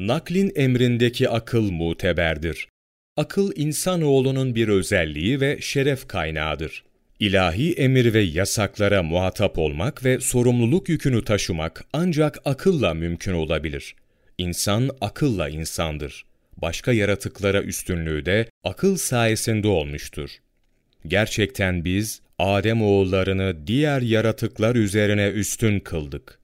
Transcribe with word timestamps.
Naklin 0.00 0.52
emrindeki 0.56 1.28
akıl 1.28 1.70
muteberdir. 1.70 2.68
Akıl 3.16 3.52
insanoğlunun 3.56 4.54
bir 4.54 4.68
özelliği 4.68 5.40
ve 5.40 5.58
şeref 5.60 6.08
kaynağıdır. 6.08 6.84
İlahi 7.18 7.72
emir 7.72 8.14
ve 8.14 8.20
yasaklara 8.20 9.02
muhatap 9.02 9.58
olmak 9.58 10.04
ve 10.04 10.20
sorumluluk 10.20 10.88
yükünü 10.88 11.24
taşımak 11.24 11.84
ancak 11.92 12.38
akılla 12.44 12.94
mümkün 12.94 13.32
olabilir. 13.32 13.94
İnsan 14.38 14.90
akılla 15.00 15.48
insandır. 15.48 16.24
Başka 16.56 16.92
yaratıklara 16.92 17.62
üstünlüğü 17.62 18.26
de 18.26 18.46
akıl 18.64 18.96
sayesinde 18.96 19.68
olmuştur. 19.68 20.30
Gerçekten 21.06 21.84
biz 21.84 22.20
Adem 22.38 22.82
oğullarını 22.82 23.66
diğer 23.66 24.00
yaratıklar 24.02 24.76
üzerine 24.76 25.28
üstün 25.28 25.80
kıldık. 25.80 26.38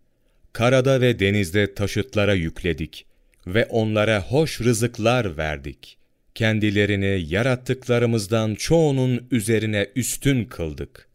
Karada 0.53 1.01
ve 1.01 1.19
denizde 1.19 1.75
taşıtlara 1.75 2.35
yükledik 2.35 3.06
ve 3.47 3.65
onlara 3.65 4.23
hoş 4.23 4.61
rızıklar 4.61 5.37
verdik. 5.37 5.99
Kendilerini 6.35 7.25
yarattıklarımızdan 7.29 8.55
çoğunun 8.55 9.27
üzerine 9.31 9.89
üstün 9.97 10.45
kıldık. 10.45 11.09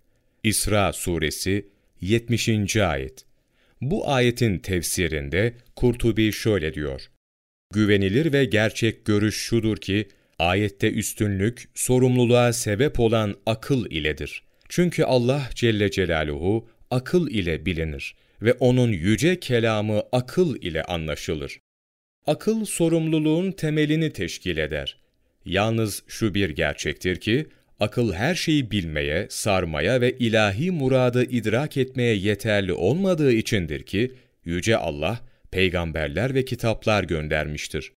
İsra 0.44 0.94
suresi 0.94 1.68
70. 2.02 2.78
ayet. 2.78 3.26
Bu 3.82 4.10
ayetin 4.10 4.58
tefsirinde 4.58 5.54
Kurtubi 5.76 6.32
şöyle 6.32 6.74
diyor. 6.74 7.02
Güvenilir 7.74 8.34
ve 8.34 8.46
gerçek 8.46 9.06
görüş 9.06 9.36
şudur 9.36 9.78
ki, 9.78 10.08
ayette 10.40 10.92
üstünlük, 10.92 11.70
sorumluluğa 11.74 12.54
sebep 12.54 13.00
olan 13.00 13.36
akıl 13.46 13.86
iledir. 13.86 14.44
Çünkü 14.70 15.04
Allah 15.04 15.50
Celle 15.56 15.92
Celaluhu 15.92 16.68
akıl 16.92 17.28
ile 17.28 17.66
bilinir 17.66 18.16
ve 18.42 18.54
O'nun 18.54 18.92
yüce 18.92 19.40
kelamı 19.40 20.04
akıl 20.12 20.56
ile 20.56 20.84
anlaşılır. 20.84 21.60
Akıl 22.28 22.66
sorumluluğun 22.66 23.52
temelini 23.52 24.14
teşkil 24.14 24.58
eder. 24.58 24.98
Yalnız 25.46 26.04
şu 26.08 26.34
bir 26.34 26.50
gerçektir 26.50 27.16
ki, 27.16 27.48
akıl 27.80 28.14
her 28.14 28.36
şeyi 28.36 28.72
bilmeye, 28.72 29.28
sarmaya 29.30 30.02
ve 30.02 30.18
ilahi 30.18 30.72
muradı 30.72 31.24
idrak 31.24 31.78
etmeye 31.78 32.16
yeterli 32.16 32.74
olmadığı 32.74 33.34
içindir 33.34 33.84
ki, 33.84 34.12
Yüce 34.46 34.78
Allah, 34.78 35.20
peygamberler 35.52 36.34
ve 36.34 36.46
kitaplar 36.46 37.04
göndermiştir. 37.04 37.92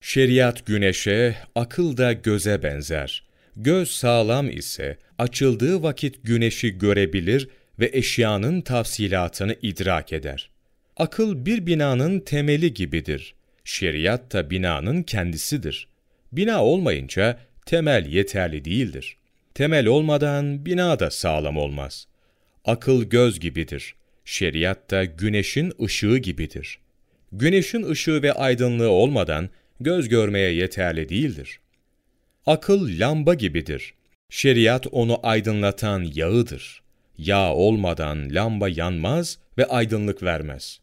Şeriat 0.00 0.66
güneşe, 0.66 1.36
akıl 1.54 1.96
da 1.96 2.12
göze 2.12 2.62
benzer. 2.62 3.28
Göz 3.56 3.90
sağlam 3.90 4.50
ise, 4.50 4.98
açıldığı 5.18 5.82
vakit 5.82 6.16
güneşi 6.22 6.78
görebilir 6.78 7.48
ve 7.80 7.90
eşyanın 7.92 8.60
tafsilatını 8.60 9.56
idrak 9.62 10.12
eder. 10.12 10.50
Akıl 10.96 11.46
bir 11.46 11.66
binanın 11.66 12.20
temeli 12.20 12.74
gibidir. 12.74 13.37
Şeriat 13.68 14.32
da 14.32 14.50
binanın 14.50 15.02
kendisidir. 15.02 15.88
Bina 16.32 16.64
olmayınca 16.64 17.38
temel 17.66 18.06
yeterli 18.06 18.64
değildir. 18.64 19.16
Temel 19.54 19.86
olmadan 19.86 20.66
bina 20.66 20.98
da 20.98 21.10
sağlam 21.10 21.56
olmaz. 21.56 22.06
Akıl 22.64 23.04
göz 23.04 23.40
gibidir. 23.40 23.94
Şeriat 24.24 24.90
da 24.90 25.04
güneşin 25.04 25.72
ışığı 25.82 26.18
gibidir. 26.18 26.78
Güneşin 27.32 27.90
ışığı 27.90 28.22
ve 28.22 28.32
aydınlığı 28.32 28.90
olmadan 28.90 29.48
göz 29.80 30.08
görmeye 30.08 30.52
yeterli 30.52 31.08
değildir. 31.08 31.60
Akıl 32.46 33.00
lamba 33.00 33.34
gibidir. 33.34 33.94
Şeriat 34.30 34.86
onu 34.92 35.20
aydınlatan 35.22 36.10
yağıdır. 36.14 36.82
Yağ 37.18 37.54
olmadan 37.54 38.34
lamba 38.34 38.68
yanmaz 38.68 39.38
ve 39.58 39.66
aydınlık 39.66 40.22
vermez. 40.22 40.80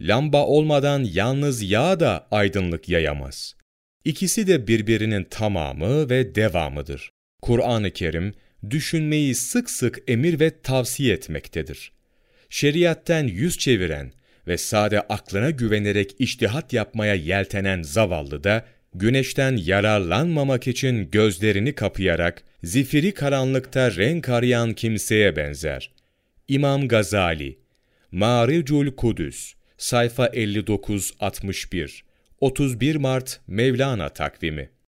Lamba 0.00 0.46
olmadan 0.46 1.04
yalnız 1.12 1.70
yağ 1.70 2.00
da 2.00 2.28
aydınlık 2.30 2.88
yayamaz. 2.88 3.54
İkisi 4.04 4.46
de 4.46 4.66
birbirinin 4.66 5.24
tamamı 5.24 6.10
ve 6.10 6.34
devamıdır. 6.34 7.10
Kur'an-ı 7.42 7.90
Kerim, 7.90 8.34
düşünmeyi 8.70 9.34
sık 9.34 9.70
sık 9.70 9.98
emir 10.08 10.40
ve 10.40 10.60
tavsiye 10.60 11.14
etmektedir. 11.14 11.92
Şeriatten 12.50 13.26
yüz 13.26 13.58
çeviren 13.58 14.12
ve 14.46 14.58
sade 14.58 15.00
aklına 15.00 15.50
güvenerek 15.50 16.14
iştihat 16.18 16.72
yapmaya 16.72 17.14
yeltenen 17.14 17.82
zavallı 17.82 18.44
da, 18.44 18.64
güneşten 18.94 19.56
yararlanmamak 19.56 20.68
için 20.68 21.10
gözlerini 21.10 21.74
kapayarak, 21.74 22.42
zifiri 22.62 23.14
karanlıkta 23.14 23.96
renk 23.96 24.28
arayan 24.28 24.72
kimseye 24.72 25.36
benzer. 25.36 25.90
İmam 26.48 26.88
Gazali, 26.88 27.58
Maricul 28.12 28.96
Kudüs, 28.96 29.54
sayfa 29.78 30.26
59-61, 30.26 32.02
31 32.40 32.98
Mart 32.98 33.40
Mevlana 33.48 34.08
takvimi 34.08 34.68